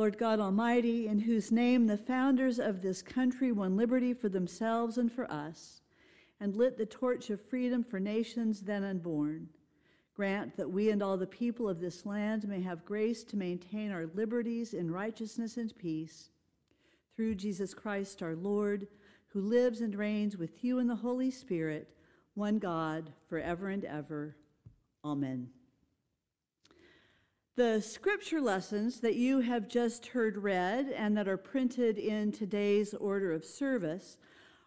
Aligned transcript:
Lord 0.00 0.16
God 0.16 0.40
Almighty, 0.40 1.08
in 1.08 1.18
whose 1.18 1.52
name 1.52 1.86
the 1.86 1.98
founders 1.98 2.58
of 2.58 2.80
this 2.80 3.02
country 3.02 3.52
won 3.52 3.76
liberty 3.76 4.14
for 4.14 4.30
themselves 4.30 4.96
and 4.96 5.12
for 5.12 5.30
us, 5.30 5.82
and 6.40 6.56
lit 6.56 6.78
the 6.78 6.86
torch 6.86 7.28
of 7.28 7.38
freedom 7.38 7.84
for 7.84 8.00
nations 8.00 8.62
then 8.62 8.82
unborn, 8.82 9.50
grant 10.14 10.56
that 10.56 10.70
we 10.70 10.88
and 10.88 11.02
all 11.02 11.18
the 11.18 11.26
people 11.26 11.68
of 11.68 11.80
this 11.80 12.06
land 12.06 12.48
may 12.48 12.62
have 12.62 12.86
grace 12.86 13.22
to 13.24 13.36
maintain 13.36 13.92
our 13.92 14.06
liberties 14.14 14.72
in 14.72 14.90
righteousness 14.90 15.58
and 15.58 15.76
peace. 15.76 16.30
Through 17.14 17.34
Jesus 17.34 17.74
Christ 17.74 18.22
our 18.22 18.36
Lord, 18.36 18.86
who 19.26 19.42
lives 19.42 19.82
and 19.82 19.94
reigns 19.94 20.34
with 20.34 20.64
you 20.64 20.78
in 20.78 20.86
the 20.86 20.96
Holy 20.96 21.30
Spirit, 21.30 21.94
one 22.32 22.58
God, 22.58 23.12
forever 23.28 23.68
and 23.68 23.84
ever. 23.84 24.34
Amen. 25.04 25.50
The 27.56 27.80
scripture 27.80 28.40
lessons 28.40 29.00
that 29.00 29.16
you 29.16 29.40
have 29.40 29.68
just 29.68 30.06
heard 30.06 30.38
read 30.38 30.86
and 30.96 31.16
that 31.16 31.26
are 31.26 31.36
printed 31.36 31.98
in 31.98 32.30
today's 32.30 32.94
order 32.94 33.32
of 33.32 33.44
service 33.44 34.18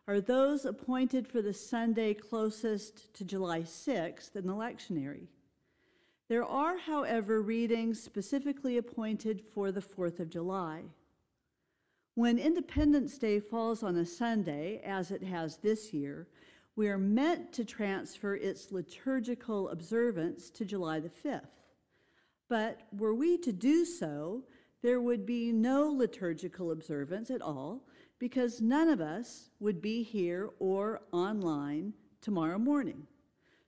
are 0.05 0.19
those 0.19 0.65
appointed 0.65 1.25
for 1.25 1.41
the 1.41 1.53
Sunday 1.53 2.13
closest 2.13 3.13
to 3.13 3.23
July 3.23 3.61
6th 3.61 4.35
in 4.35 4.45
the 4.45 4.53
lectionary. 4.53 5.27
There 6.27 6.43
are, 6.43 6.77
however, 6.77 7.41
readings 7.41 8.03
specifically 8.03 8.77
appointed 8.77 9.41
for 9.41 9.71
the 9.71 9.81
4th 9.81 10.19
of 10.19 10.29
July. 10.29 10.83
When 12.15 12.37
Independence 12.37 13.17
Day 13.17 13.39
falls 13.39 13.81
on 13.81 13.95
a 13.95 14.05
Sunday, 14.05 14.81
as 14.83 15.09
it 15.09 15.23
has 15.23 15.57
this 15.57 15.93
year, 15.93 16.27
we 16.75 16.89
are 16.89 16.97
meant 16.97 17.53
to 17.53 17.63
transfer 17.63 18.35
its 18.35 18.73
liturgical 18.73 19.69
observance 19.69 20.49
to 20.49 20.65
July 20.65 20.99
the 20.99 21.09
5th. 21.09 21.62
But 22.49 22.81
were 22.91 23.15
we 23.15 23.37
to 23.39 23.51
do 23.51 23.85
so, 23.85 24.43
there 24.81 25.01
would 25.01 25.25
be 25.25 25.51
no 25.51 25.87
liturgical 25.87 26.71
observance 26.71 27.31
at 27.31 27.41
all 27.41 27.87
because 28.19 28.61
none 28.61 28.89
of 28.89 29.01
us 29.01 29.49
would 29.59 29.81
be 29.81 30.03
here 30.03 30.49
or 30.59 31.01
online 31.11 31.93
tomorrow 32.21 32.59
morning. 32.59 33.07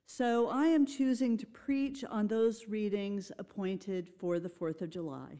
So 0.06 0.50
I 0.50 0.68
am 0.68 0.86
choosing 0.86 1.38
to 1.38 1.48
preach 1.48 2.04
on 2.04 2.28
those 2.28 2.68
readings 2.68 3.32
appointed 3.40 4.10
for 4.20 4.40
the 4.40 4.50
4th 4.50 4.82
of 4.82 4.90
July 4.90 5.40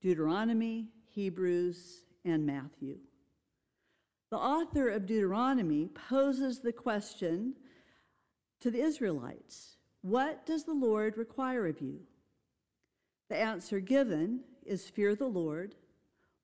Deuteronomy, 0.00 0.88
Hebrews, 1.10 2.04
and 2.24 2.46
Matthew. 2.46 2.98
The 4.30 4.38
author 4.38 4.88
of 4.88 5.06
Deuteronomy 5.06 5.88
poses 5.88 6.60
the 6.60 6.72
question 6.72 7.54
to 8.60 8.70
the 8.70 8.80
Israelites 8.80 9.76
What 10.02 10.46
does 10.46 10.64
the 10.64 10.74
Lord 10.74 11.16
require 11.16 11.66
of 11.66 11.80
you? 11.80 12.00
The 13.28 13.36
answer 13.36 13.80
given 13.80 14.40
is 14.64 14.88
fear 14.88 15.14
the 15.14 15.26
Lord, 15.26 15.74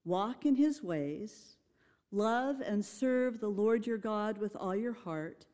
walk 0.05 0.45
in 0.45 0.57
his 0.57 0.83
ways, 0.83 1.57
love 2.11 2.61
and 2.61 2.85
serve 2.85 3.41
the 3.41 3.49
Lord 3.49 3.87
your 3.87 3.99
God 3.99 4.39
with 4.39 4.55
all 4.57 4.77
your 4.77 4.93
heart, 4.93 5.47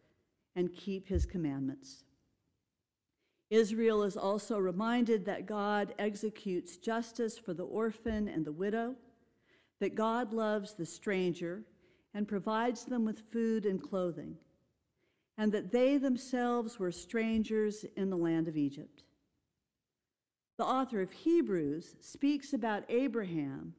and 0.57 0.75
keep 0.75 1.09
his 1.09 1.27
commandments. 1.27 2.05
Israel 3.51 4.03
is 4.03 4.17
also 4.17 4.59
reminded 4.59 5.25
that 5.25 5.47
God 5.47 5.95
executes 5.99 6.77
justice 6.77 7.39
for 7.39 7.55
the 7.55 7.65
orphan 7.65 8.29
and 8.29 8.45
the 8.45 8.53
widow, 8.53 8.95
that 9.81 9.95
God 9.95 10.33
loves 10.33 10.75
the 10.75 10.87
stranger 10.87 11.63
and 12.15 12.29
provides 12.29 12.85
them 12.85 13.05
with 13.05 13.31
food 13.31 13.67
and 13.67 13.83
clothing, 13.83 14.37
and 15.39 15.53
that 15.53 15.73
they 15.73 15.97
themselves 15.97 16.79
were 16.79 16.93
strangers 16.93 17.85
in 17.97 18.11
the 18.11 18.17
land 18.17 18.47
of 18.47 18.57
Egypt. 18.57 19.05
The 20.61 20.67
author 20.67 21.01
of 21.01 21.11
Hebrews 21.13 21.97
speaks 22.01 22.53
about 22.53 22.85
Abraham, 22.91 23.73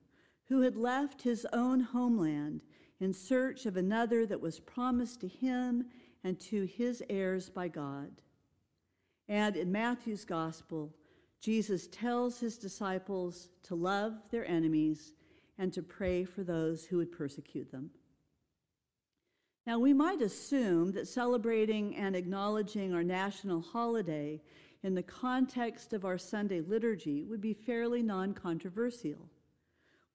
who 0.45 0.61
had 0.61 0.75
left 0.75 1.21
his 1.21 1.45
own 1.53 1.79
homeland 1.79 2.61
in 2.99 3.13
search 3.13 3.67
of 3.67 3.77
another 3.77 4.25
that 4.25 4.41
was 4.41 4.59
promised 4.59 5.21
to 5.21 5.27
him 5.27 5.85
and 6.23 6.39
to 6.39 6.65
his 6.65 7.03
heirs 7.07 7.51
by 7.51 7.67
God. 7.67 8.09
And 9.29 9.55
in 9.55 9.71
Matthew's 9.71 10.25
gospel, 10.25 10.95
Jesus 11.39 11.85
tells 11.85 12.39
his 12.39 12.57
disciples 12.57 13.49
to 13.61 13.75
love 13.75 14.31
their 14.31 14.49
enemies 14.49 15.13
and 15.59 15.71
to 15.73 15.83
pray 15.83 16.23
for 16.25 16.43
those 16.43 16.85
who 16.85 16.97
would 16.97 17.11
persecute 17.11 17.71
them. 17.71 17.91
Now, 19.67 19.77
we 19.77 19.93
might 19.93 20.23
assume 20.23 20.93
that 20.93 21.07
celebrating 21.07 21.95
and 21.95 22.15
acknowledging 22.15 22.91
our 22.91 23.03
national 23.03 23.61
holiday 23.61 24.41
in 24.83 24.95
the 24.95 25.03
context 25.03 25.93
of 25.93 26.05
our 26.05 26.17
Sunday 26.17 26.61
liturgy 26.61 27.23
would 27.23 27.41
be 27.41 27.53
fairly 27.53 28.01
non 28.01 28.33
controversial. 28.33 29.29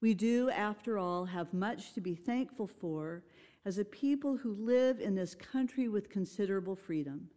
We 0.01 0.13
do, 0.13 0.49
after 0.49 0.97
all, 0.97 1.25
have 1.25 1.53
much 1.53 1.93
to 1.93 2.01
be 2.01 2.15
thankful 2.15 2.67
for 2.67 3.23
as 3.65 3.77
a 3.77 3.85
people 3.85 4.37
who 4.37 4.53
live 4.53 4.99
in 4.99 5.15
this 5.15 5.33
country 5.33 5.87
with 5.87 6.09
considerable 6.09 6.75
freedom. 6.75 7.29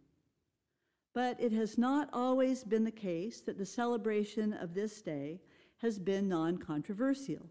But 1.13 1.41
it 1.41 1.51
has 1.51 1.77
not 1.77 2.09
always 2.13 2.63
been 2.63 2.83
the 2.83 2.91
case 2.91 3.41
that 3.41 3.57
the 3.57 3.65
celebration 3.65 4.53
of 4.53 4.73
this 4.73 5.01
day 5.01 5.41
has 5.77 5.99
been 5.99 6.29
non 6.29 6.57
controversial. 6.57 7.49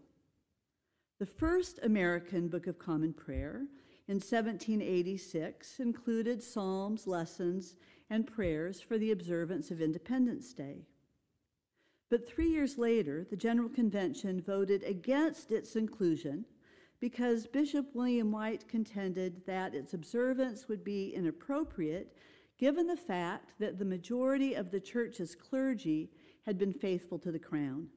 The 1.19 1.25
first 1.25 1.79
American 1.83 2.47
Book 2.47 2.65
of 2.65 2.79
Common 2.79 3.13
Prayer 3.13 3.67
in 4.07 4.15
1786 4.15 5.79
included 5.79 6.41
psalms, 6.41 7.05
lessons, 7.05 7.75
and 8.11 8.27
prayers 8.27 8.81
for 8.81 8.97
the 8.97 9.09
observance 9.09 9.71
of 9.71 9.81
Independence 9.81 10.53
Day. 10.53 10.85
But 12.09 12.27
three 12.27 12.49
years 12.49 12.77
later, 12.77 13.25
the 13.27 13.37
General 13.37 13.69
Convention 13.69 14.41
voted 14.41 14.83
against 14.83 15.53
its 15.53 15.77
inclusion 15.77 16.43
because 16.99 17.47
Bishop 17.47 17.87
William 17.95 18.29
White 18.33 18.67
contended 18.67 19.45
that 19.47 19.73
its 19.73 19.93
observance 19.93 20.67
would 20.67 20.83
be 20.83 21.15
inappropriate 21.15 22.17
given 22.59 22.85
the 22.85 22.97
fact 22.97 23.53
that 23.59 23.79
the 23.79 23.85
majority 23.85 24.55
of 24.55 24.71
the 24.71 24.79
church's 24.81 25.33
clergy 25.33 26.11
had 26.45 26.57
been 26.57 26.73
faithful 26.73 27.17
to 27.17 27.31
the 27.31 27.39
crown. 27.39 27.87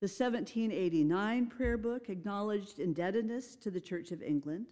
The 0.00 0.08
1789 0.08 1.46
prayer 1.46 1.78
book 1.78 2.08
acknowledged 2.08 2.80
indebtedness 2.80 3.54
to 3.56 3.70
the 3.70 3.80
Church 3.80 4.10
of 4.10 4.22
England 4.22 4.66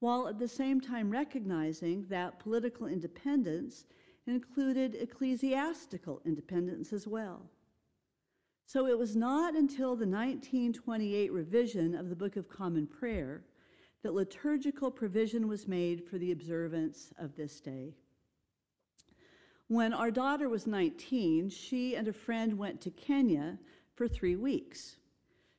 while 0.00 0.28
at 0.28 0.38
the 0.38 0.48
same 0.48 0.80
time 0.80 1.10
recognizing 1.10 2.06
that 2.08 2.38
political 2.38 2.86
independence 2.86 3.84
included 4.26 4.94
ecclesiastical 4.94 6.20
independence 6.24 6.92
as 6.92 7.06
well. 7.06 7.42
So 8.66 8.86
it 8.86 8.98
was 8.98 9.14
not 9.14 9.54
until 9.54 9.94
the 9.94 10.06
1928 10.06 11.32
revision 11.32 11.94
of 11.94 12.08
the 12.08 12.16
Book 12.16 12.36
of 12.36 12.48
Common 12.48 12.86
Prayer 12.86 13.44
that 14.02 14.14
liturgical 14.14 14.90
provision 14.90 15.48
was 15.48 15.68
made 15.68 16.04
for 16.04 16.18
the 16.18 16.32
observance 16.32 17.12
of 17.18 17.36
this 17.36 17.60
day. 17.60 17.94
When 19.68 19.92
our 19.92 20.10
daughter 20.10 20.48
was 20.48 20.66
19, 20.66 21.48
she 21.50 21.96
and 21.96 22.06
a 22.06 22.12
friend 22.12 22.58
went 22.58 22.80
to 22.82 22.90
Kenya 22.90 23.58
for 23.94 24.06
three 24.06 24.36
weeks. 24.36 24.96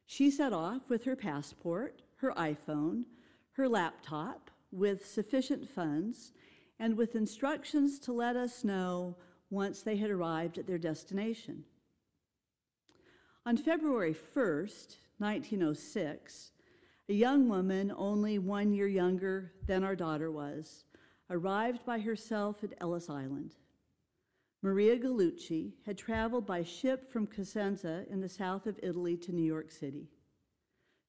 She 0.06 0.31
set 0.31 0.53
off 0.53 0.89
with 0.89 1.03
her 1.03 1.15
passport, 1.15 2.01
her 2.17 2.31
iPhone, 2.33 3.03
her 3.57 3.68
laptop 3.68 4.51
with 4.71 5.06
sufficient 5.06 5.68
funds 5.68 6.31
and 6.80 6.95
with 6.95 7.15
instructions 7.15 7.98
to 7.98 8.13
let 8.13 8.36
us 8.36 8.63
know 8.63 9.18
once 9.50 9.81
they 9.81 9.98
had 9.98 10.12
arrived 10.12 10.59
at 10.59 10.68
their 10.68 10.77
destination. 10.77 11.63
On 13.48 13.57
February 13.57 14.13
1st, 14.13 14.98
1906, 15.18 16.51
a 17.09 17.13
young 17.13 17.50
woman 17.50 17.92
only 17.98 18.38
one 18.38 18.74
year 18.74 18.88
younger 18.88 19.54
than 19.65 19.83
our 19.83 19.95
daughter 19.95 20.30
was 20.30 20.83
arrived 21.30 21.83
by 21.83 22.00
herself 22.00 22.63
at 22.63 22.74
Ellis 22.80 23.09
Island. 23.09 23.56
Maria 24.62 25.00
Gallucci 25.00 25.74
had 25.86 25.98
traveled 25.98 26.45
by 26.45 26.62
ship 26.62 27.12
from 27.12 27.25
Cosenza 27.25 28.06
in 28.12 28.21
the 28.21 28.30
south 28.30 28.68
of 28.68 28.80
Italy 28.83 29.18
to 29.18 29.31
New 29.31 29.44
York 29.44 29.71
City. 29.71 30.09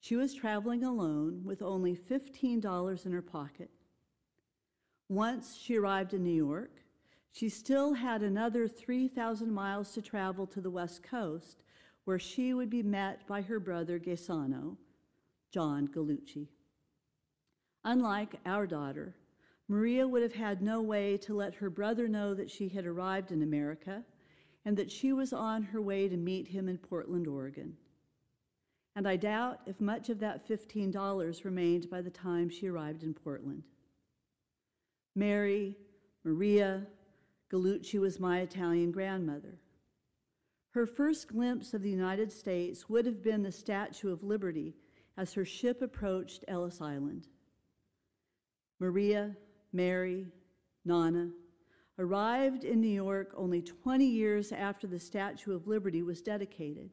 She 0.00 0.16
was 0.16 0.34
traveling 0.34 0.84
alone 0.84 1.42
with 1.44 1.62
only 1.62 1.96
$15 1.96 3.06
in 3.06 3.12
her 3.12 3.22
pocket. 3.22 3.70
Once 5.08 5.56
she 5.56 5.76
arrived 5.76 6.14
in 6.14 6.22
New 6.22 6.30
York, 6.30 6.72
she 7.32 7.48
still 7.48 7.94
had 7.94 8.22
another 8.22 8.68
3,000 8.68 9.52
miles 9.52 9.92
to 9.92 10.02
travel 10.02 10.46
to 10.46 10.60
the 10.60 10.70
West 10.70 11.02
Coast, 11.02 11.62
where 12.04 12.18
she 12.18 12.54
would 12.54 12.70
be 12.70 12.82
met 12.82 13.26
by 13.26 13.42
her 13.42 13.60
brother 13.60 13.98
Gaetano, 13.98 14.76
John 15.50 15.88
Gallucci. 15.88 16.48
Unlike 17.84 18.36
our 18.44 18.66
daughter, 18.66 19.14
Maria 19.68 20.08
would 20.08 20.22
have 20.22 20.34
had 20.34 20.62
no 20.62 20.80
way 20.80 21.16
to 21.18 21.34
let 21.34 21.54
her 21.56 21.70
brother 21.70 22.08
know 22.08 22.34
that 22.34 22.50
she 22.50 22.68
had 22.68 22.86
arrived 22.86 23.30
in 23.30 23.42
America 23.42 24.04
and 24.64 24.76
that 24.76 24.90
she 24.90 25.12
was 25.12 25.32
on 25.32 25.62
her 25.62 25.80
way 25.80 26.08
to 26.08 26.16
meet 26.16 26.48
him 26.48 26.68
in 26.68 26.78
Portland, 26.78 27.26
Oregon. 27.26 27.76
And 28.98 29.06
I 29.06 29.14
doubt 29.14 29.60
if 29.64 29.80
much 29.80 30.08
of 30.08 30.18
that 30.18 30.48
$15 30.48 31.44
remained 31.44 31.88
by 31.88 32.02
the 32.02 32.10
time 32.10 32.48
she 32.48 32.66
arrived 32.66 33.04
in 33.04 33.14
Portland. 33.14 33.62
Mary, 35.14 35.76
Maria, 36.24 36.84
Gallucci 37.48 38.00
was 38.00 38.18
my 38.18 38.40
Italian 38.40 38.90
grandmother. 38.90 39.60
Her 40.70 40.84
first 40.84 41.28
glimpse 41.28 41.74
of 41.74 41.82
the 41.82 41.90
United 41.90 42.32
States 42.32 42.88
would 42.88 43.06
have 43.06 43.22
been 43.22 43.44
the 43.44 43.52
Statue 43.52 44.10
of 44.12 44.24
Liberty 44.24 44.74
as 45.16 45.32
her 45.34 45.44
ship 45.44 45.80
approached 45.80 46.44
Ellis 46.48 46.80
Island. 46.80 47.28
Maria, 48.80 49.36
Mary, 49.72 50.26
Nana 50.84 51.28
arrived 52.00 52.64
in 52.64 52.80
New 52.80 52.88
York 52.88 53.32
only 53.36 53.62
20 53.62 54.04
years 54.04 54.50
after 54.50 54.88
the 54.88 54.98
Statue 54.98 55.54
of 55.54 55.68
Liberty 55.68 56.02
was 56.02 56.20
dedicated. 56.20 56.90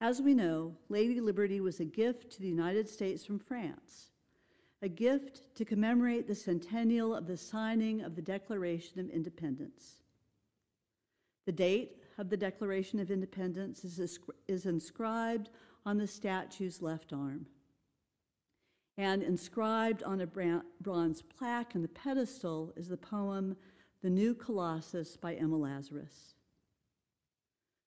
As 0.00 0.20
we 0.20 0.34
know, 0.34 0.76
Lady 0.88 1.20
Liberty 1.20 1.60
was 1.60 1.80
a 1.80 1.84
gift 1.84 2.32
to 2.32 2.40
the 2.40 2.48
United 2.48 2.88
States 2.88 3.24
from 3.24 3.38
France, 3.38 4.10
a 4.82 4.88
gift 4.88 5.54
to 5.56 5.64
commemorate 5.64 6.26
the 6.26 6.34
centennial 6.34 7.14
of 7.14 7.26
the 7.26 7.36
signing 7.36 8.02
of 8.02 8.14
the 8.14 8.22
Declaration 8.22 9.00
of 9.00 9.08
Independence. 9.08 10.02
The 11.46 11.52
date 11.52 12.02
of 12.18 12.28
the 12.28 12.36
Declaration 12.36 12.98
of 12.98 13.10
Independence 13.10 13.84
is, 13.84 14.18
is 14.46 14.66
inscribed 14.66 15.48
on 15.86 15.96
the 15.96 16.06
statue's 16.06 16.82
left 16.82 17.12
arm. 17.12 17.46
And 18.98 19.22
inscribed 19.22 20.02
on 20.02 20.20
a 20.20 20.26
bronze 20.80 21.22
plaque 21.22 21.74
in 21.74 21.82
the 21.82 21.88
pedestal 21.88 22.72
is 22.76 22.88
the 22.88 22.96
poem 22.96 23.56
The 24.02 24.10
New 24.10 24.34
Colossus 24.34 25.16
by 25.16 25.34
Emma 25.34 25.56
Lazarus. 25.56 26.34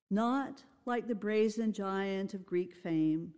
Not 0.08 0.62
like 0.86 1.06
the 1.06 1.14
brazen 1.14 1.72
giant 1.72 2.34
of 2.34 2.46
Greek 2.46 2.74
fame, 2.74 3.32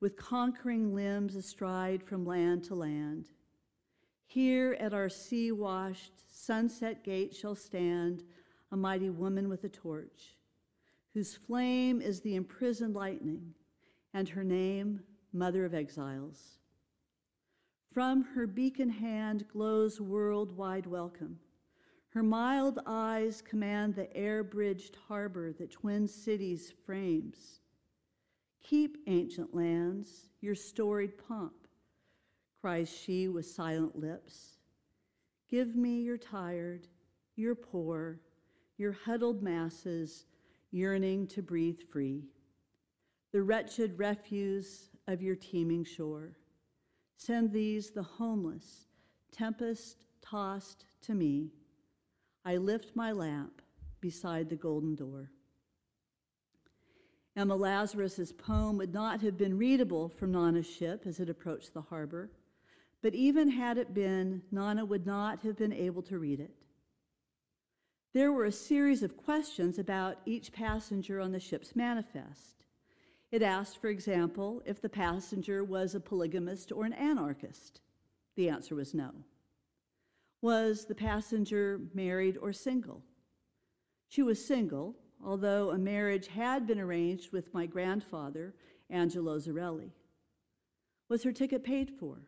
with 0.00 0.16
conquering 0.16 0.94
limbs 0.94 1.36
astride 1.36 2.02
from 2.02 2.26
land 2.26 2.64
to 2.64 2.74
land. 2.74 3.28
Here 4.26 4.76
at 4.80 4.94
our 4.94 5.08
sea 5.08 5.52
washed, 5.52 6.12
sunset 6.28 7.04
gate 7.04 7.34
shall 7.34 7.54
stand 7.54 8.24
a 8.72 8.76
mighty 8.76 9.10
woman 9.10 9.48
with 9.48 9.64
a 9.64 9.68
torch, 9.68 10.36
whose 11.12 11.34
flame 11.34 12.00
is 12.00 12.20
the 12.20 12.34
imprisoned 12.34 12.94
lightning, 12.94 13.54
and 14.12 14.28
her 14.28 14.44
name, 14.44 15.00
Mother 15.32 15.64
of 15.64 15.74
Exiles. 15.74 16.58
From 17.92 18.24
her 18.34 18.46
beacon 18.46 18.90
hand 18.90 19.46
glows 19.48 20.00
worldwide 20.00 20.86
welcome. 20.86 21.38
Her 22.14 22.22
mild 22.22 22.78
eyes 22.86 23.42
command 23.42 23.96
the 23.96 24.16
air 24.16 24.44
bridged 24.44 24.96
harbor 25.08 25.52
that 25.54 25.72
twin 25.72 26.06
cities 26.06 26.72
frames. 26.86 27.58
Keep, 28.62 28.98
ancient 29.08 29.52
lands, 29.52 30.28
your 30.40 30.54
storied 30.54 31.18
pomp, 31.18 31.66
cries 32.60 32.88
she 32.88 33.26
with 33.26 33.46
silent 33.46 33.98
lips. 33.98 34.58
Give 35.50 35.74
me 35.74 36.02
your 36.02 36.16
tired, 36.16 36.86
your 37.34 37.56
poor, 37.56 38.20
your 38.78 38.92
huddled 38.92 39.42
masses 39.42 40.26
yearning 40.70 41.26
to 41.26 41.42
breathe 41.42 41.80
free, 41.90 42.22
the 43.32 43.42
wretched 43.42 43.98
refuse 43.98 44.90
of 45.08 45.20
your 45.20 45.34
teeming 45.34 45.82
shore. 45.82 46.36
Send 47.16 47.52
these, 47.52 47.90
the 47.90 48.04
homeless, 48.04 48.86
tempest 49.32 50.04
tossed 50.22 50.84
to 51.02 51.14
me. 51.14 51.50
I 52.44 52.56
lift 52.56 52.94
my 52.94 53.12
lamp 53.12 53.62
beside 54.00 54.50
the 54.50 54.56
golden 54.56 54.94
door. 54.94 55.30
Emma 57.36 57.56
Lazarus's 57.56 58.32
poem 58.32 58.76
would 58.76 58.92
not 58.92 59.20
have 59.22 59.36
been 59.36 59.58
readable 59.58 60.08
from 60.08 60.32
Nana's 60.32 60.66
ship 60.66 61.04
as 61.06 61.18
it 61.18 61.30
approached 61.30 61.74
the 61.74 61.80
harbor, 61.80 62.30
but 63.02 63.14
even 63.14 63.50
had 63.50 63.76
it 63.76 63.92
been, 63.92 64.42
Nana 64.52 64.84
would 64.84 65.06
not 65.06 65.40
have 65.40 65.56
been 65.56 65.72
able 65.72 66.02
to 66.02 66.18
read 66.18 66.38
it. 66.38 66.54
There 68.12 68.30
were 68.30 68.44
a 68.44 68.52
series 68.52 69.02
of 69.02 69.16
questions 69.16 69.78
about 69.78 70.18
each 70.24 70.52
passenger 70.52 71.20
on 71.20 71.32
the 71.32 71.40
ship's 71.40 71.74
manifest. 71.74 72.64
It 73.32 73.42
asked, 73.42 73.80
for 73.80 73.88
example, 73.88 74.62
if 74.64 74.80
the 74.80 74.88
passenger 74.88 75.64
was 75.64 75.94
a 75.94 76.00
polygamist 76.00 76.70
or 76.70 76.84
an 76.84 76.92
anarchist. 76.92 77.80
The 78.36 78.48
answer 78.48 78.76
was 78.76 78.94
no. 78.94 79.10
Was 80.44 80.84
the 80.84 80.94
passenger 80.94 81.80
married 81.94 82.36
or 82.36 82.52
single? 82.52 83.02
She 84.08 84.22
was 84.22 84.46
single, 84.46 84.94
although 85.24 85.70
a 85.70 85.78
marriage 85.78 86.26
had 86.26 86.66
been 86.66 86.78
arranged 86.78 87.32
with 87.32 87.54
my 87.54 87.64
grandfather, 87.64 88.54
Angelo 88.90 89.38
Zarelli. 89.38 89.92
Was 91.08 91.22
her 91.22 91.32
ticket 91.32 91.64
paid 91.64 91.90
for? 91.98 92.26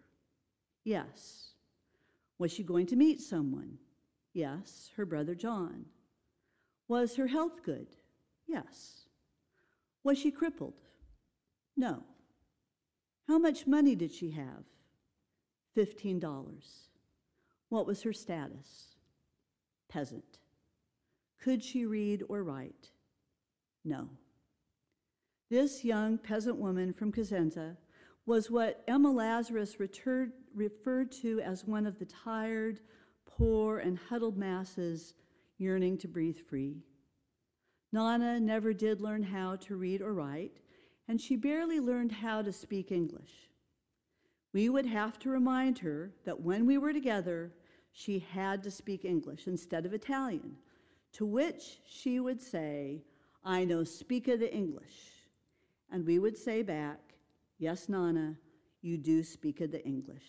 Yes. 0.83 1.51
Was 2.39 2.51
she 2.51 2.63
going 2.63 2.87
to 2.87 2.97
meet 2.97 3.21
someone? 3.21 3.77
Yes, 4.33 4.93
her 4.97 5.05
brother 5.05 5.35
John. 5.35 5.85
Was 6.89 7.17
her 7.17 7.27
health 7.27 7.63
good? 7.63 7.97
Yes. 8.47 9.09
Was 10.05 10.17
she 10.17 10.31
crippled? 10.31 10.81
No. 11.77 12.03
How 13.29 13.37
much 13.37 13.67
money 13.67 13.95
did 13.95 14.11
she 14.11 14.31
have? 14.31 14.65
$15. 15.77 16.63
What 17.69 17.87
was 17.87 18.03
her 18.03 18.13
status? 18.13 18.97
Peasant. 19.89 20.39
Could 21.41 21.63
she 21.63 21.85
read 21.87 22.23
or 22.29 22.43
write? 22.43 22.91
No. 23.85 24.09
This 25.51 25.85
young 25.85 26.19
peasant 26.19 26.57
woman 26.57 26.93
from 26.93 27.13
Cosenza 27.13 27.77
was 28.25 28.51
what 28.51 28.83
Emma 28.89 29.11
Lazarus 29.11 29.79
referred 29.79 31.13
to 31.13 31.41
as 31.41 31.65
one 31.65 31.87
of 31.87 31.99
the 31.99 32.05
tired, 32.05 32.81
poor, 33.25 33.79
and 33.79 33.97
huddled 33.97 34.37
masses 34.37 35.15
yearning 35.59 35.97
to 35.99 36.09
breathe 36.09 36.39
free. 36.39 36.83
Nana 37.93 38.41
never 38.41 38.73
did 38.73 39.01
learn 39.01 39.23
how 39.23 39.57
to 39.57 39.77
read 39.77 40.03
or 40.03 40.13
write, 40.13 40.59
and 41.07 41.21
she 41.21 41.37
barely 41.37 41.79
learned 41.79 42.11
how 42.11 42.43
to 42.43 42.53
speak 42.53 42.91
English. 42.91 43.49
We 44.57 44.71
would 44.71 44.87
have 44.87 45.19
to 45.19 45.29
remind 45.29 45.81
her 45.81 46.13
that 46.25 46.41
when 46.41 46.65
we 46.65 46.79
were 46.79 46.95
together, 46.95 47.53
she 47.93 48.21
had 48.21 48.63
to 48.63 48.71
speak 48.71 49.05
English 49.05 49.47
instead 49.47 49.85
of 49.85 49.93
Italian, 49.93 50.57
to 51.13 51.27
which 51.27 51.81
she 51.87 52.21
would 52.21 52.41
say, 52.41 53.03
I 53.45 53.67
know 53.67 53.81
speaka 53.81 54.39
the 54.39 54.51
English. 54.51 55.13
And 55.93 56.07
we 56.07 56.19
would 56.19 56.39
say 56.39 56.63
back, 56.63 57.01
Yes, 57.59 57.91
Nana, 57.91 58.39
you 58.81 58.97
do 58.97 59.21
speaka 59.21 59.71
the 59.71 59.85
English. 59.85 60.25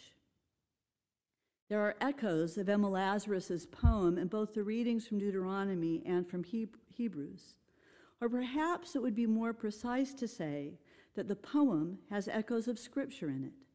There 1.69 1.79
are 1.79 1.95
echoes 2.01 2.57
of 2.57 2.67
Emma 2.67 2.89
Lazarus's 2.89 3.65
poem 3.65 4.17
in 4.17 4.27
both 4.27 4.53
the 4.53 4.63
readings 4.63 5.07
from 5.07 5.19
Deuteronomy 5.19 6.03
and 6.05 6.27
from 6.27 6.43
Hebrews. 6.43 7.55
Or 8.19 8.27
perhaps 8.27 8.93
it 8.93 9.01
would 9.01 9.15
be 9.15 9.25
more 9.25 9.53
precise 9.53 10.13
to 10.15 10.27
say 10.27 10.73
that 11.15 11.29
the 11.29 11.35
poem 11.37 11.99
has 12.09 12.27
echoes 12.27 12.67
of 12.67 12.77
Scripture 12.77 13.29
in 13.29 13.45
it. 13.45 13.66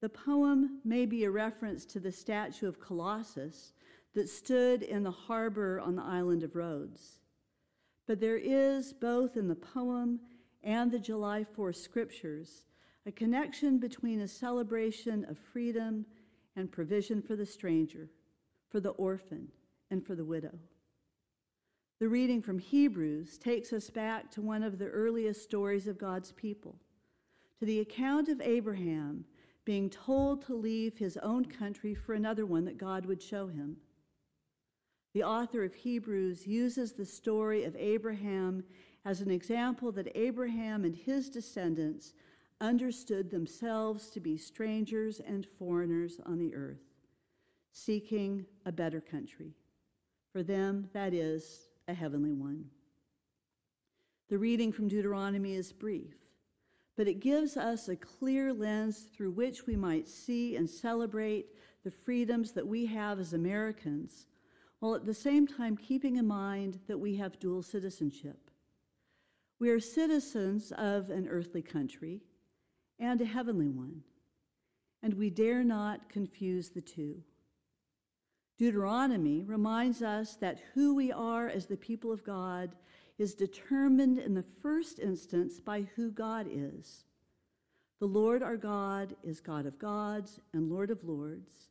The 0.00 0.08
poem 0.08 0.80
may 0.84 1.04
be 1.04 1.24
a 1.24 1.30
reference 1.30 1.84
to 1.86 2.00
the 2.00 2.12
statue 2.12 2.66
of 2.66 2.80
Colossus 2.80 3.72
that 4.14 4.28
stood 4.28 4.82
in 4.82 5.02
the 5.02 5.10
harbor 5.10 5.78
on 5.78 5.94
the 5.94 6.02
island 6.02 6.42
of 6.42 6.56
Rhodes. 6.56 7.20
But 8.06 8.20
there 8.20 8.38
is, 8.38 8.92
both 8.92 9.36
in 9.36 9.46
the 9.46 9.54
poem 9.54 10.20
and 10.64 10.90
the 10.90 10.98
July 10.98 11.44
4 11.44 11.72
scriptures, 11.72 12.64
a 13.06 13.12
connection 13.12 13.78
between 13.78 14.20
a 14.20 14.28
celebration 14.28 15.24
of 15.26 15.38
freedom 15.38 16.06
and 16.56 16.72
provision 16.72 17.22
for 17.22 17.36
the 17.36 17.46
stranger, 17.46 18.10
for 18.68 18.80
the 18.80 18.90
orphan, 18.90 19.48
and 19.90 20.04
for 20.04 20.14
the 20.14 20.24
widow. 20.24 20.58
The 22.00 22.08
reading 22.08 22.40
from 22.40 22.58
Hebrews 22.58 23.36
takes 23.36 23.72
us 23.72 23.90
back 23.90 24.30
to 24.32 24.40
one 24.40 24.62
of 24.62 24.78
the 24.78 24.88
earliest 24.88 25.42
stories 25.42 25.86
of 25.86 25.98
God's 25.98 26.32
people, 26.32 26.76
to 27.58 27.66
the 27.66 27.80
account 27.80 28.28
of 28.28 28.40
Abraham 28.40 29.26
being 29.64 29.90
told 29.90 30.44
to 30.46 30.54
leave 30.54 30.98
his 30.98 31.16
own 31.18 31.44
country 31.44 31.94
for 31.94 32.14
another 32.14 32.46
one 32.46 32.64
that 32.64 32.78
God 32.78 33.06
would 33.06 33.22
show 33.22 33.48
him. 33.48 33.76
The 35.12 35.24
author 35.24 35.64
of 35.64 35.74
Hebrews 35.74 36.46
uses 36.46 36.92
the 36.92 37.04
story 37.04 37.64
of 37.64 37.76
Abraham 37.76 38.64
as 39.04 39.20
an 39.20 39.30
example 39.30 39.92
that 39.92 40.12
Abraham 40.14 40.84
and 40.84 40.94
his 40.94 41.28
descendants 41.28 42.12
understood 42.60 43.30
themselves 43.30 44.10
to 44.10 44.20
be 44.20 44.36
strangers 44.36 45.20
and 45.20 45.46
foreigners 45.58 46.20
on 46.26 46.38
the 46.38 46.54
earth, 46.54 46.82
seeking 47.72 48.44
a 48.66 48.72
better 48.72 49.00
country. 49.00 49.54
For 50.32 50.42
them, 50.42 50.88
that 50.92 51.14
is 51.14 51.66
a 51.88 51.94
heavenly 51.94 52.32
one. 52.32 52.66
The 54.28 54.38
reading 54.38 54.70
from 54.70 54.88
Deuteronomy 54.88 55.54
is 55.54 55.72
brief, 55.72 56.14
but 57.00 57.08
it 57.08 57.20
gives 57.20 57.56
us 57.56 57.88
a 57.88 57.96
clear 57.96 58.52
lens 58.52 59.06
through 59.16 59.30
which 59.30 59.66
we 59.66 59.74
might 59.74 60.06
see 60.06 60.56
and 60.56 60.68
celebrate 60.68 61.46
the 61.82 61.90
freedoms 61.90 62.52
that 62.52 62.66
we 62.66 62.84
have 62.84 63.18
as 63.18 63.32
Americans, 63.32 64.26
while 64.80 64.94
at 64.94 65.06
the 65.06 65.14
same 65.14 65.46
time 65.46 65.78
keeping 65.78 66.16
in 66.16 66.26
mind 66.26 66.78
that 66.88 67.00
we 67.00 67.16
have 67.16 67.38
dual 67.38 67.62
citizenship. 67.62 68.50
We 69.58 69.70
are 69.70 69.80
citizens 69.80 70.72
of 70.72 71.08
an 71.08 71.26
earthly 71.26 71.62
country 71.62 72.20
and 72.98 73.18
a 73.22 73.24
heavenly 73.24 73.70
one, 73.70 74.02
and 75.02 75.14
we 75.14 75.30
dare 75.30 75.64
not 75.64 76.10
confuse 76.10 76.68
the 76.68 76.82
two. 76.82 77.22
Deuteronomy 78.58 79.42
reminds 79.42 80.02
us 80.02 80.36
that 80.36 80.60
who 80.74 80.94
we 80.94 81.10
are 81.10 81.48
as 81.48 81.64
the 81.64 81.78
people 81.78 82.12
of 82.12 82.24
God 82.24 82.76
is 83.20 83.34
determined 83.34 84.18
in 84.18 84.32
the 84.32 84.44
first 84.62 84.98
instance 84.98 85.60
by 85.60 85.82
who 85.94 86.10
God 86.10 86.46
is. 86.50 87.04
The 87.98 88.06
Lord 88.06 88.42
our 88.42 88.56
God 88.56 89.14
is 89.22 89.40
God 89.40 89.66
of 89.66 89.78
gods 89.78 90.40
and 90.54 90.70
Lord 90.70 90.90
of 90.90 91.04
lords, 91.04 91.68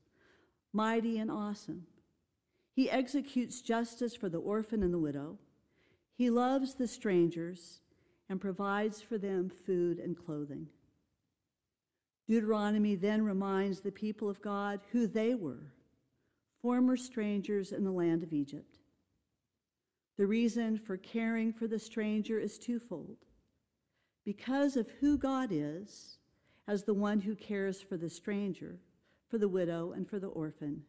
mighty 0.73 1.17
and 1.17 1.31
awesome. 1.31 1.87
He 2.75 2.87
executes 2.87 3.61
justice 3.61 4.15
for 4.15 4.29
the 4.29 4.37
orphan 4.37 4.83
and 4.83 4.93
the 4.93 4.99
widow. 4.99 5.39
He 6.15 6.29
loves 6.29 6.75
the 6.75 6.87
strangers 6.87 7.79
and 8.29 8.39
provides 8.39 9.01
for 9.01 9.17
them 9.17 9.49
food 9.49 9.97
and 9.97 10.15
clothing. 10.15 10.67
Deuteronomy 12.27 12.93
then 12.93 13.23
reminds 13.23 13.81
the 13.81 13.91
people 13.91 14.29
of 14.29 14.39
God 14.39 14.81
who 14.91 15.07
they 15.07 15.33
were 15.33 15.73
former 16.61 16.95
strangers 16.95 17.71
in 17.71 17.85
the 17.85 17.91
land 17.91 18.21
of 18.21 18.33
Egypt. 18.33 18.78
The 20.19 20.27
reason 20.27 20.77
for 20.77 20.97
caring 20.97 21.53
for 21.53 21.65
the 21.65 21.79
stranger 21.79 22.37
is 22.37 22.59
twofold. 22.59 23.19
Because 24.25 24.75
of 24.75 24.89
who 24.99 25.17
God 25.17 25.47
is, 25.49 26.17
as 26.67 26.83
the 26.83 26.93
one 26.93 27.21
who 27.21 27.35
cares 27.35 27.81
for 27.81 27.95
the 27.95 28.09
stranger, 28.09 28.79
for 29.29 29.37
the 29.37 29.47
widow, 29.47 29.93
and 29.93 30.05
for 30.05 30.19
the 30.19 30.27
orphan, 30.27 30.83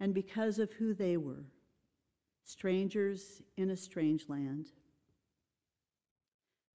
and 0.00 0.14
because 0.14 0.58
of 0.58 0.72
who 0.72 0.94
they 0.94 1.18
were, 1.18 1.44
strangers 2.42 3.42
in 3.58 3.68
a 3.68 3.76
strange 3.76 4.26
land. 4.26 4.68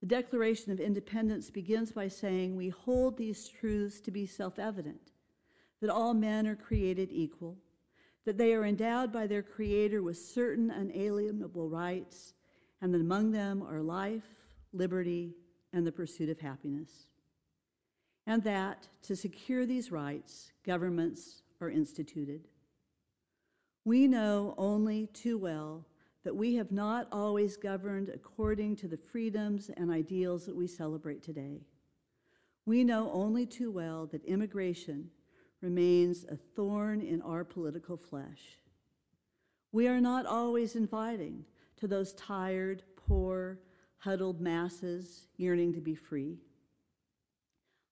The 0.00 0.06
Declaration 0.06 0.70
of 0.70 0.78
Independence 0.78 1.50
begins 1.50 1.90
by 1.90 2.06
saying, 2.06 2.54
We 2.54 2.68
hold 2.68 3.18
these 3.18 3.48
truths 3.48 4.00
to 4.02 4.12
be 4.12 4.24
self 4.24 4.60
evident 4.60 5.10
that 5.80 5.90
all 5.90 6.14
men 6.14 6.46
are 6.46 6.54
created 6.54 7.08
equal 7.10 7.58
that 8.26 8.36
they 8.36 8.52
are 8.52 8.66
endowed 8.66 9.12
by 9.12 9.26
their 9.26 9.42
Creator 9.42 10.02
with 10.02 10.18
certain 10.18 10.70
unalienable 10.70 11.70
rights, 11.70 12.34
and 12.82 12.92
that 12.92 13.00
among 13.00 13.30
them 13.30 13.62
are 13.62 13.80
life, 13.80 14.26
liberty, 14.72 15.32
and 15.72 15.86
the 15.86 15.92
pursuit 15.92 16.28
of 16.28 16.40
happiness. 16.40 17.06
And 18.26 18.42
that, 18.42 18.88
to 19.02 19.14
secure 19.14 19.64
these 19.64 19.92
rights, 19.92 20.52
governments 20.64 21.42
are 21.60 21.70
instituted. 21.70 22.48
We 23.84 24.08
know 24.08 24.54
only 24.58 25.06
too 25.06 25.38
well 25.38 25.86
that 26.24 26.34
we 26.34 26.56
have 26.56 26.72
not 26.72 27.06
always 27.12 27.56
governed 27.56 28.08
according 28.08 28.74
to 28.76 28.88
the 28.88 28.96
freedoms 28.96 29.70
and 29.76 29.92
ideals 29.92 30.44
that 30.46 30.56
we 30.56 30.66
celebrate 30.66 31.22
today. 31.22 31.60
We 32.64 32.82
know 32.82 33.12
only 33.12 33.46
too 33.46 33.70
well 33.70 34.06
that 34.06 34.24
immigration 34.24 35.10
remains 35.60 36.24
a 36.24 36.36
thorn 36.36 37.00
in 37.00 37.22
our 37.22 37.44
political 37.44 37.96
flesh. 37.96 38.58
We 39.72 39.88
are 39.88 40.00
not 40.00 40.26
always 40.26 40.76
inviting 40.76 41.44
to 41.78 41.86
those 41.86 42.12
tired, 42.14 42.82
poor, 42.96 43.58
huddled 43.98 44.40
masses 44.40 45.26
yearning 45.36 45.72
to 45.74 45.80
be 45.80 45.94
free. 45.94 46.38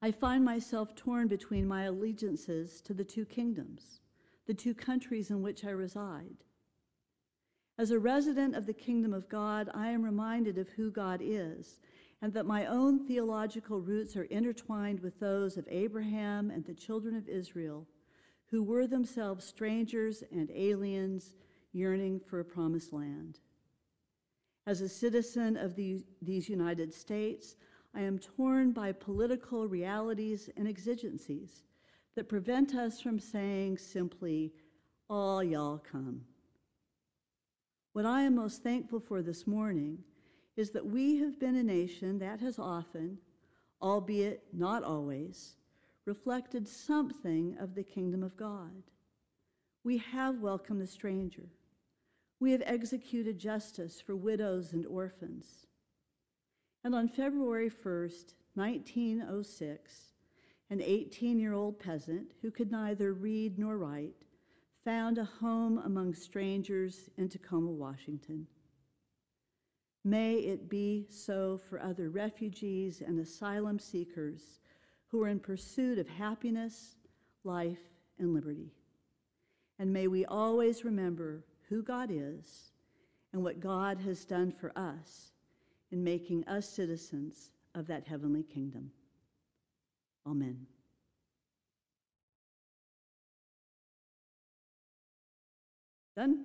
I 0.01 0.11
find 0.11 0.45
myself 0.45 0.95
torn 0.95 1.29
between 1.29 1.67
my 1.67 1.85
allegiances 1.85 2.81
to 2.83 2.95
the 2.95 3.05
two 3.05 3.25
kingdoms, 3.25 4.01
the 4.47 4.55
two 4.55 4.75
countries 4.75 5.31
in 5.31 5.43
which 5.43 5.65
I 5.65 5.71
reside. 5.71 6.45
As 7.79 7.91
a 7.91 7.99
resident 7.99 8.55
of 8.55 8.67
the 8.67 8.75
kingdom 8.75 9.13
of 9.13 9.29
God, 9.29 9.69
I 9.75 9.89
am 9.89 10.05
reminded 10.05 10.59
of 10.59 10.69
who 10.69 10.91
God 10.91 11.21
is 11.23 11.81
and 12.23 12.33
that 12.33 12.47
my 12.47 12.67
own 12.67 13.07
theological 13.07 13.81
roots 13.81 14.17
are 14.17 14.25
intertwined 14.25 15.01
with 15.01 15.21
those 15.21 15.57
of 15.57 15.67
Abraham 15.71 16.51
and 16.51 16.65
the 16.65 16.75
children 16.75 17.15
of 17.17 17.29
Israel, 17.29 17.87
who 18.47 18.63
were 18.63 18.87
themselves 18.87 19.45
strangers 19.45 20.23
and 20.31 20.51
aliens 20.55 21.35
yearning 21.73 22.21
for 22.21 22.41
a 22.41 22.45
promised 22.45 22.93
land. 22.93 23.41
As 24.67 24.81
a 24.81 24.89
citizen 24.89 25.57
of 25.57 25.75
the, 25.75 26.05
these 26.23 26.49
United 26.49 26.95
States, 26.95 27.57
I 27.95 28.01
am 28.01 28.19
torn 28.19 28.73
by 28.73 28.93
political 28.93 29.69
realities 29.69 30.49
and 30.57 30.67
exigencies 30.67 31.65
that 32.15 32.29
prevent 32.29 32.75
us 32.75 33.01
from 33.01 33.19
saying 33.19 33.79
simply, 33.79 34.53
All 35.11 35.43
y'all 35.43 35.79
come. 35.79 36.23
What 37.93 38.07
I 38.07 38.23
am 38.23 38.37
most 38.37 38.63
thankful 38.63 39.01
for 39.01 39.23
this 39.23 39.47
morning 39.47 39.99
is 40.57 40.71
that 40.71 40.87
we 40.87 41.19
have 41.19 41.39
been 41.41 41.57
a 41.57 41.63
nation 41.63 42.19
that 42.19 42.41
has 42.41 42.59
often, 42.59 43.19
albeit 43.83 44.45
not 44.53 44.83
always, 44.83 45.57
reflected 46.05 46.69
something 46.69 47.57
of 47.59 47.75
the 47.75 47.83
kingdom 47.83 48.23
of 48.23 48.37
God. 48.37 48.83
We 49.83 49.99
have 49.99 50.41
welcomed 50.41 50.81
the 50.81 50.87
stranger. 50.87 51.49
We 52.41 52.53
have 52.53 52.63
executed 52.65 53.39
justice 53.39 54.01
for 54.01 54.17
widows 54.17 54.73
and 54.73 54.87
orphans. 54.87 55.67
And 56.83 56.95
on 56.95 57.09
February 57.09 57.71
1st, 57.71 58.35
1906, 58.55 60.13
an 60.71 60.81
18 60.83 61.39
year 61.39 61.53
old 61.53 61.79
peasant 61.79 62.33
who 62.43 62.51
could 62.51 62.71
neither 62.71 63.13
read 63.13 63.59
nor 63.59 63.79
write 63.79 64.15
found 64.85 65.19
a 65.19 65.25
home 65.25 65.79
among 65.79 66.15
strangers 66.15 67.09
in 67.17 67.29
Tacoma, 67.29 67.71
Washington. 67.71 68.47
May 70.05 70.35
it 70.35 70.69
be 70.69 71.07
so 71.09 71.57
for 71.57 71.81
other 71.81 72.11
refugees 72.11 73.01
and 73.01 73.19
asylum 73.19 73.79
seekers 73.79 74.59
who 75.09 75.23
are 75.23 75.29
in 75.29 75.41
pursuit 75.41 75.99
of 75.99 76.09
happiness, 76.09 76.97
life, 77.43 77.79
and 78.19 78.35
liberty. 78.35 78.73
And 79.79 79.93
may 79.93 80.07
we 80.07 80.27
always 80.27 80.85
remember 80.85 81.45
who 81.69 81.83
God 81.83 82.11
is 82.13 82.73
and 83.33 83.43
what 83.43 83.61
God 83.61 83.99
has 84.01 84.25
done 84.25 84.53
for 84.53 84.77
us 84.77 85.33
in 85.91 86.05
making 86.05 86.47
us 86.47 86.69
citizens 86.69 87.51
of 87.75 87.87
that 87.87 88.07
heavenly 88.07 88.43
kingdom. 88.43 88.91
Amen. 90.27 90.67
Done? 96.17 96.45